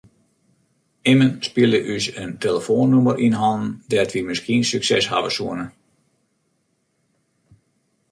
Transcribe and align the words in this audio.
Immen 1.11 1.33
spile 1.47 1.79
ús 1.95 2.05
in 2.23 2.31
telefoannûmer 2.43 3.15
yn 3.25 3.37
hannen 3.41 3.73
dêr't 3.89 4.13
wy 4.15 4.21
miskien 4.27 4.63
sukses 4.71 5.05
hawwe 5.11 5.29
soene. 5.37 5.65